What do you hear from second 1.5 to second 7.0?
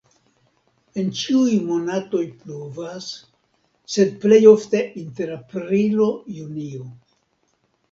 monatoj pluvas, sed plej ofte inter aprilo-junio.